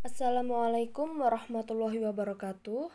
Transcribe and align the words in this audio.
Assalamualaikum 0.00 1.20
warahmatullahi 1.20 2.00
wabarakatuh. 2.00 2.88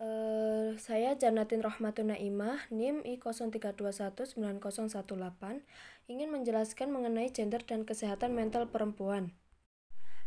Eh, 0.00 0.80
saya 0.80 1.12
Janatin 1.12 1.60
Rahmatun 1.60 2.08
Naimah, 2.08 2.72
NIM 2.72 3.04
I03219018, 3.04 5.60
ingin 6.08 6.28
menjelaskan 6.32 6.88
mengenai 6.88 7.28
gender 7.36 7.60
dan 7.68 7.84
kesehatan 7.84 8.32
mental 8.32 8.72
perempuan. 8.72 9.36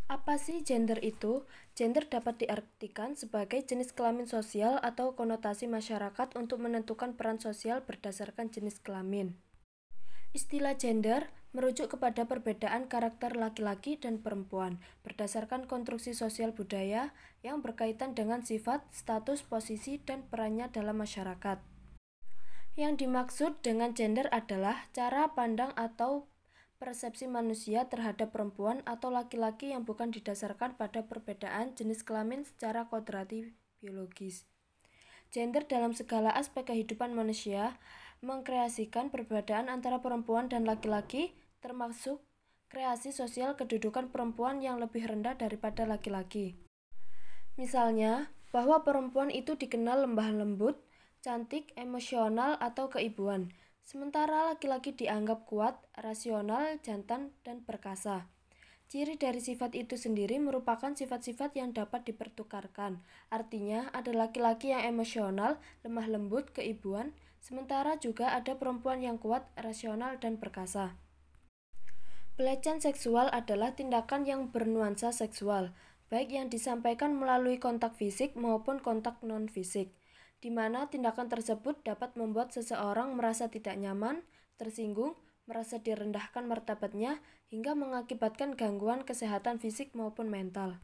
Apa 0.05 0.37
sih 0.37 0.61
gender 0.61 1.01
itu? 1.01 1.49
Gender 1.73 2.05
dapat 2.05 2.45
diartikan 2.45 3.17
sebagai 3.17 3.65
jenis 3.65 3.89
kelamin 3.89 4.29
sosial 4.29 4.77
atau 4.85 5.17
konotasi 5.17 5.65
masyarakat 5.65 6.37
untuk 6.37 6.61
menentukan 6.61 7.17
peran 7.17 7.41
sosial 7.41 7.81
berdasarkan 7.81 8.53
jenis 8.53 8.77
kelamin. 8.77 9.41
Istilah 10.31 10.79
gender 10.79 11.27
merujuk 11.51 11.99
kepada 11.99 12.23
perbedaan 12.23 12.87
karakter 12.87 13.35
laki-laki 13.35 13.99
dan 13.99 14.23
perempuan 14.23 14.79
berdasarkan 15.03 15.67
konstruksi 15.67 16.15
sosial 16.15 16.55
budaya 16.55 17.11
yang 17.43 17.59
berkaitan 17.59 18.15
dengan 18.15 18.39
sifat, 18.39 18.87
status, 18.95 19.43
posisi, 19.43 19.99
dan 19.99 20.23
perannya 20.31 20.71
dalam 20.71 21.03
masyarakat. 21.03 21.59
Yang 22.79 23.03
dimaksud 23.03 23.59
dengan 23.59 23.91
gender 23.91 24.31
adalah 24.31 24.87
cara 24.95 25.35
pandang 25.35 25.75
atau 25.75 26.31
persepsi 26.79 27.27
manusia 27.27 27.91
terhadap 27.91 28.31
perempuan 28.31 28.79
atau 28.87 29.11
laki-laki 29.11 29.75
yang 29.75 29.83
bukan 29.83 30.15
didasarkan 30.15 30.79
pada 30.79 31.03
perbedaan 31.03 31.75
jenis 31.75 32.07
kelamin 32.07 32.47
secara 32.47 32.87
kodrati 32.87 33.51
biologis. 33.83 34.47
Gender 35.35 35.67
dalam 35.67 35.91
segala 35.91 36.31
aspek 36.31 36.71
kehidupan 36.71 37.11
manusia 37.11 37.75
mengkreasikan 38.21 39.09
perbedaan 39.09 39.67
antara 39.67 39.99
perempuan 39.99 40.45
dan 40.45 40.65
laki-laki, 40.65 41.33
termasuk 41.57 42.21
kreasi 42.69 43.11
sosial 43.11 43.57
kedudukan 43.57 44.13
perempuan 44.13 44.61
yang 44.61 44.77
lebih 44.77 45.03
rendah 45.09 45.35
daripada 45.35 45.83
laki-laki. 45.83 46.55
Misalnya, 47.59 48.31
bahwa 48.55 48.85
perempuan 48.85 49.27
itu 49.33 49.57
dikenal 49.57 50.07
lembah 50.07 50.31
lembut, 50.31 50.79
cantik, 51.19 51.73
emosional, 51.75 52.55
atau 52.61 52.87
keibuan, 52.87 53.51
sementara 53.83 54.47
laki-laki 54.53 54.95
dianggap 54.95 55.49
kuat, 55.49 55.81
rasional, 55.97 56.79
jantan, 56.79 57.35
dan 57.43 57.65
perkasa. 57.65 58.29
Ciri 58.91 59.15
dari 59.15 59.39
sifat 59.39 59.71
itu 59.71 59.95
sendiri 59.95 60.35
merupakan 60.35 60.91
sifat-sifat 60.91 61.55
yang 61.55 61.71
dapat 61.71 62.03
dipertukarkan. 62.11 62.99
Artinya, 63.31 63.87
ada 63.95 64.11
laki-laki 64.11 64.75
yang 64.75 64.83
emosional, 64.83 65.63
lemah 65.87 66.11
lembut, 66.11 66.51
keibuan, 66.51 67.15
Sementara 67.41 67.97
juga 67.97 68.37
ada 68.37 68.53
perempuan 68.53 69.01
yang 69.01 69.17
kuat, 69.17 69.49
rasional, 69.57 70.21
dan 70.21 70.37
perkasa. 70.37 70.93
Pelecehan 72.37 72.77
seksual 72.79 73.33
adalah 73.33 73.73
tindakan 73.73 74.29
yang 74.29 74.53
bernuansa 74.53 75.09
seksual, 75.09 75.73
baik 76.13 76.29
yang 76.29 76.53
disampaikan 76.53 77.17
melalui 77.17 77.57
kontak 77.57 77.97
fisik 77.97 78.37
maupun 78.37 78.77
kontak 78.77 79.17
non-fisik, 79.25 79.89
di 80.37 80.53
mana 80.53 80.85
tindakan 80.87 81.33
tersebut 81.33 81.81
dapat 81.81 82.13
membuat 82.13 82.53
seseorang 82.53 83.17
merasa 83.17 83.49
tidak 83.49 83.73
nyaman, 83.73 84.21
tersinggung, 84.61 85.17
merasa 85.49 85.81
direndahkan 85.81 86.45
martabatnya, 86.45 87.19
hingga 87.49 87.73
mengakibatkan 87.73 88.53
gangguan 88.53 89.01
kesehatan 89.01 89.57
fisik 89.57 89.97
maupun 89.97 90.29
mental. 90.29 90.79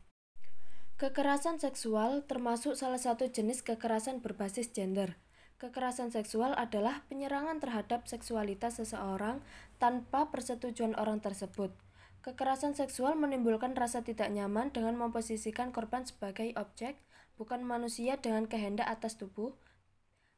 Kekerasan 0.97 1.61
seksual 1.61 2.25
termasuk 2.25 2.73
salah 2.73 2.97
satu 2.97 3.29
jenis 3.29 3.61
kekerasan 3.61 4.25
berbasis 4.25 4.73
gender. 4.73 5.21
Kekerasan 5.57 6.13
seksual 6.13 6.53
adalah 6.53 7.01
penyerangan 7.09 7.57
terhadap 7.57 8.05
seksualitas 8.05 8.77
seseorang 8.77 9.41
tanpa 9.81 10.29
persetujuan 10.29 10.93
orang 10.93 11.17
tersebut. 11.17 11.73
Kekerasan 12.21 12.77
seksual 12.77 13.17
menimbulkan 13.17 13.73
rasa 13.73 14.05
tidak 14.05 14.29
nyaman 14.29 14.69
dengan 14.69 14.93
memposisikan 14.93 15.73
korban 15.73 16.05
sebagai 16.05 16.53
objek, 16.61 17.01
bukan 17.41 17.65
manusia 17.65 18.21
dengan 18.21 18.45
kehendak 18.45 18.85
atas 18.85 19.17
tubuh, 19.17 19.57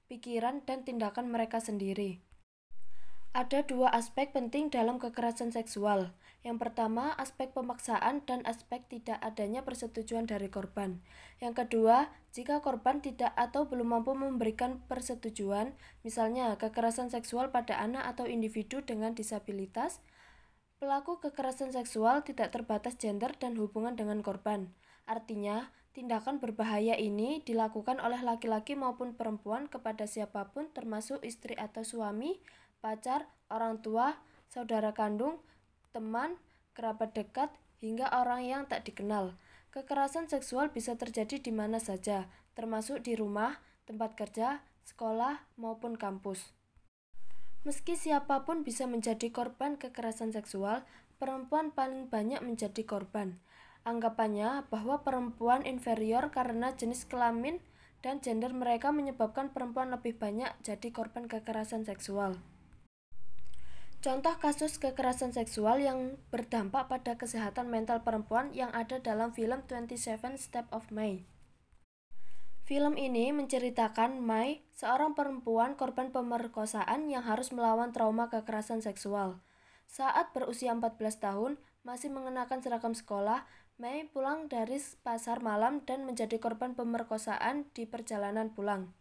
pikiran, 0.08 0.64
dan 0.64 0.88
tindakan 0.88 1.28
mereka 1.28 1.60
sendiri. 1.60 2.24
Ada 3.30 3.62
dua 3.62 3.94
aspek 3.94 4.34
penting 4.34 4.74
dalam 4.74 4.98
kekerasan 4.98 5.54
seksual. 5.54 6.18
Yang 6.42 6.66
pertama, 6.66 7.14
aspek 7.14 7.54
pemaksaan 7.54 8.26
dan 8.26 8.42
aspek 8.50 8.82
tidak 8.90 9.22
adanya 9.22 9.62
persetujuan 9.62 10.26
dari 10.26 10.50
korban. 10.50 10.98
Yang 11.38 11.62
kedua, 11.62 12.10
jika 12.34 12.58
korban 12.66 13.06
tidak 13.06 13.30
atau 13.38 13.70
belum 13.70 13.94
mampu 13.94 14.18
memberikan 14.18 14.82
persetujuan, 14.90 15.78
misalnya 16.02 16.58
kekerasan 16.58 17.14
seksual 17.14 17.54
pada 17.54 17.78
anak 17.78 18.10
atau 18.18 18.26
individu 18.26 18.82
dengan 18.82 19.14
disabilitas, 19.14 20.02
pelaku 20.82 21.22
kekerasan 21.22 21.70
seksual 21.70 22.26
tidak 22.26 22.50
terbatas 22.50 22.98
gender 22.98 23.38
dan 23.38 23.54
hubungan 23.62 23.94
dengan 23.94 24.26
korban. 24.26 24.74
Artinya, 25.06 25.70
tindakan 25.94 26.42
berbahaya 26.42 26.98
ini 26.98 27.46
dilakukan 27.46 28.02
oleh 28.02 28.26
laki-laki 28.26 28.74
maupun 28.74 29.14
perempuan 29.14 29.70
kepada 29.70 30.10
siapa 30.10 30.50
pun 30.50 30.74
termasuk 30.74 31.22
istri 31.22 31.54
atau 31.54 31.86
suami, 31.86 32.42
pacar, 32.80 33.28
orang 33.52 33.84
tua, 33.84 34.20
saudara 34.48 34.96
kandung, 34.96 35.40
teman, 35.92 36.40
kerabat 36.74 37.14
dekat, 37.16 37.52
hingga 37.80 38.12
orang 38.12 38.44
yang 38.44 38.64
tak 38.68 38.88
dikenal. 38.88 39.36
Kekerasan 39.70 40.28
seksual 40.28 40.74
bisa 40.74 40.98
terjadi 40.98 41.38
di 41.40 41.54
mana 41.54 41.78
saja, 41.78 42.28
termasuk 42.58 43.06
di 43.06 43.14
rumah, 43.14 43.62
tempat 43.86 44.18
kerja, 44.18 44.66
sekolah, 44.84 45.46
maupun 45.56 45.96
kampus. 45.96 46.56
Meski 47.68 48.00
siapa 48.00 48.48
pun 48.48 48.64
bisa 48.64 48.88
menjadi 48.88 49.30
korban 49.30 49.76
kekerasan 49.76 50.32
seksual, 50.32 50.88
perempuan 51.20 51.76
paling 51.76 52.08
banyak 52.08 52.40
menjadi 52.40 52.82
korban. 52.88 53.38
Anggapannya 53.84 54.68
bahwa 54.72 55.04
perempuan 55.04 55.68
inferior 55.68 56.32
karena 56.32 56.72
jenis 56.76 57.04
kelamin 57.06 57.60
dan 58.00 58.24
gender 58.24 58.56
mereka 58.56 58.96
menyebabkan 58.96 59.52
perempuan 59.52 59.92
lebih 59.92 60.16
banyak 60.16 60.52
jadi 60.64 60.88
korban 60.92 61.28
kekerasan 61.28 61.84
seksual. 61.84 62.40
Contoh 64.00 64.32
kasus 64.40 64.80
kekerasan 64.80 65.36
seksual 65.36 65.84
yang 65.84 66.16
berdampak 66.32 66.88
pada 66.88 67.20
kesehatan 67.20 67.68
mental 67.68 68.00
perempuan 68.00 68.48
yang 68.56 68.72
ada 68.72 68.96
dalam 69.04 69.36
film 69.36 69.60
27 69.68 70.40
Step 70.40 70.72
of 70.72 70.88
May. 70.88 71.28
Film 72.64 72.96
ini 72.96 73.36
menceritakan 73.36 74.24
Mai, 74.24 74.64
seorang 74.72 75.20
perempuan 75.20 75.76
korban 75.76 76.16
pemerkosaan 76.16 77.12
yang 77.12 77.28
harus 77.28 77.52
melawan 77.52 77.92
trauma 77.92 78.32
kekerasan 78.32 78.80
seksual. 78.80 79.44
Saat 79.92 80.32
berusia 80.32 80.72
14 80.72 80.96
tahun, 81.20 81.60
masih 81.84 82.08
mengenakan 82.08 82.64
seragam 82.64 82.96
sekolah, 82.96 83.44
Mei 83.76 84.08
pulang 84.08 84.48
dari 84.48 84.80
pasar 85.04 85.44
malam 85.44 85.84
dan 85.84 86.08
menjadi 86.08 86.40
korban 86.40 86.72
pemerkosaan 86.72 87.68
di 87.76 87.84
perjalanan 87.84 88.56
pulang. 88.56 88.96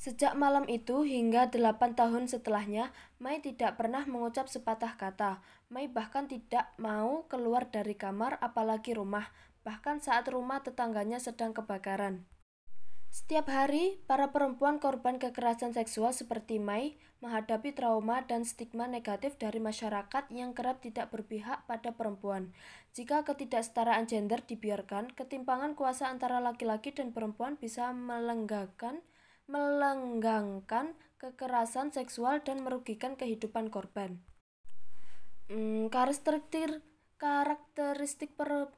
Sejak 0.00 0.32
malam 0.32 0.64
itu 0.64 1.04
hingga 1.04 1.52
delapan 1.52 1.92
tahun 1.92 2.24
setelahnya, 2.24 2.88
Mai 3.20 3.44
tidak 3.44 3.76
pernah 3.76 4.08
mengucap 4.08 4.48
sepatah 4.48 4.96
kata. 4.96 5.44
Mai 5.68 5.92
bahkan 5.92 6.24
tidak 6.24 6.72
mau 6.80 7.28
keluar 7.28 7.68
dari 7.68 7.92
kamar, 7.92 8.40
apalagi 8.40 8.96
rumah, 8.96 9.28
bahkan 9.60 10.00
saat 10.00 10.24
rumah 10.32 10.64
tetangganya 10.64 11.20
sedang 11.20 11.52
kebakaran. 11.52 12.24
Setiap 13.12 13.52
hari, 13.52 14.00
para 14.08 14.32
perempuan 14.32 14.80
korban 14.80 15.20
kekerasan 15.20 15.76
seksual 15.76 16.16
seperti 16.16 16.56
Mai 16.56 16.96
menghadapi 17.20 17.76
trauma 17.76 18.24
dan 18.24 18.48
stigma 18.48 18.88
negatif 18.88 19.36
dari 19.36 19.60
masyarakat 19.60 20.32
yang 20.32 20.56
kerap 20.56 20.80
tidak 20.80 21.12
berpihak 21.12 21.68
pada 21.68 21.92
perempuan. 21.92 22.56
Jika 22.96 23.28
ketidaksetaraan 23.28 24.08
gender 24.08 24.40
dibiarkan, 24.48 25.12
ketimpangan 25.12 25.76
kuasa 25.76 26.08
antara 26.08 26.40
laki-laki 26.40 26.96
dan 26.96 27.12
perempuan 27.12 27.60
bisa 27.60 27.92
melenggakan 27.92 29.04
melenggangkan 29.50 30.94
kekerasan 31.18 31.90
seksual 31.90 32.40
dan 32.46 32.62
merugikan 32.62 33.18
kehidupan 33.18 33.68
korban. 33.68 34.22
Hmm, 35.50 35.90
karakteristik 35.90 36.86
karakteristik 37.18 38.32
per 38.38 38.70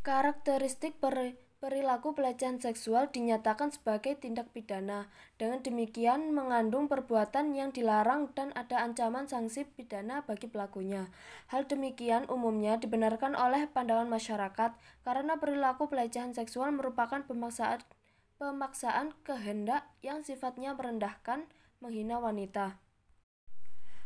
karakteristik 0.00 0.96
per, 0.96 1.36
perilaku 1.60 2.12
pelecehan 2.12 2.60
seksual 2.60 3.08
dinyatakan 3.08 3.72
sebagai 3.72 4.16
tindak 4.16 4.52
pidana. 4.52 5.08
Dengan 5.40 5.60
demikian 5.64 6.32
mengandung 6.32 6.92
perbuatan 6.92 7.56
yang 7.56 7.72
dilarang 7.72 8.32
dan 8.36 8.52
ada 8.52 8.84
ancaman 8.84 9.28
sanksi 9.28 9.64
pidana 9.64 10.24
bagi 10.24 10.44
pelakunya. 10.44 11.08
Hal 11.48 11.64
demikian 11.64 12.28
umumnya 12.32 12.76
dibenarkan 12.76 13.32
oleh 13.32 13.64
pandangan 13.68 14.08
masyarakat 14.08 14.76
karena 15.04 15.40
perilaku 15.40 15.88
pelecehan 15.88 16.36
seksual 16.36 16.72
merupakan 16.72 17.24
pemaksaan 17.24 17.80
pemaksaan 18.44 19.16
kehendak 19.24 19.88
yang 20.04 20.20
sifatnya 20.20 20.76
merendahkan, 20.76 21.48
menghina 21.80 22.20
wanita. 22.20 22.76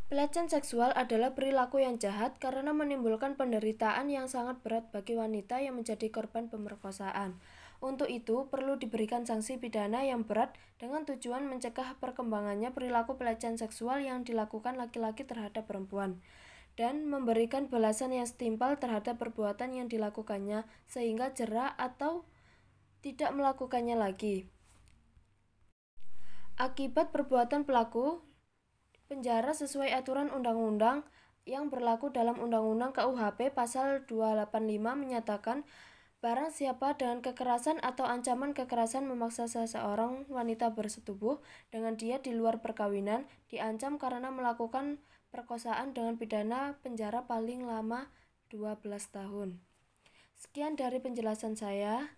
Pelecehan 0.06 0.46
seksual 0.48 0.94
adalah 0.94 1.34
perilaku 1.34 1.82
yang 1.82 1.98
jahat 1.98 2.38
karena 2.38 2.70
menimbulkan 2.72 3.34
penderitaan 3.34 4.08
yang 4.08 4.30
sangat 4.30 4.62
berat 4.62 4.88
bagi 4.94 5.18
wanita 5.18 5.60
yang 5.60 5.76
menjadi 5.76 6.08
korban 6.08 6.46
pemerkosaan. 6.46 7.36
Untuk 7.82 8.08
itu, 8.08 8.48
perlu 8.48 8.80
diberikan 8.80 9.26
sanksi 9.26 9.60
pidana 9.60 10.06
yang 10.06 10.24
berat 10.24 10.54
dengan 10.80 11.04
tujuan 11.04 11.44
mencegah 11.44 11.98
perkembangannya 12.00 12.72
perilaku 12.72 13.20
pelecehan 13.20 13.58
seksual 13.58 14.00
yang 14.00 14.22
dilakukan 14.22 14.78
laki-laki 14.78 15.26
terhadap 15.26 15.66
perempuan. 15.66 16.22
dan 16.78 17.10
memberikan 17.10 17.66
balasan 17.66 18.14
yang 18.14 18.22
setimpal 18.22 18.78
terhadap 18.78 19.18
perbuatan 19.18 19.74
yang 19.74 19.90
dilakukannya 19.90 20.62
sehingga 20.86 21.34
jerah 21.34 21.74
atau 21.74 22.22
tidak 23.00 23.30
melakukannya 23.34 23.96
lagi. 23.98 24.50
Akibat 26.58 27.14
perbuatan 27.14 27.62
pelaku, 27.62 28.18
penjara 29.06 29.54
sesuai 29.54 29.94
aturan 29.94 30.34
undang-undang 30.34 31.06
yang 31.48 31.72
berlaku 31.72 32.12
dalam 32.12 32.36
Undang-Undang 32.36 32.92
KUHP 32.92 33.56
pasal 33.56 34.04
285 34.04 34.52
menyatakan 35.00 35.64
barang 36.20 36.52
siapa 36.52 36.98
dengan 36.98 37.24
kekerasan 37.24 37.80
atau 37.80 38.04
ancaman 38.04 38.52
kekerasan 38.52 39.08
memaksa 39.08 39.48
seseorang 39.48 40.28
wanita 40.28 40.76
bersetubuh 40.76 41.40
dengan 41.72 41.96
dia 41.96 42.20
di 42.20 42.36
luar 42.36 42.60
perkawinan 42.60 43.24
diancam 43.48 43.96
karena 43.96 44.28
melakukan 44.28 45.00
perkosaan 45.32 45.96
dengan 45.96 46.20
pidana 46.20 46.76
penjara 46.84 47.24
paling 47.24 47.64
lama 47.64 48.12
12 48.52 48.82
tahun. 49.08 49.62
Sekian 50.36 50.76
dari 50.76 51.00
penjelasan 51.00 51.56
saya. 51.56 52.17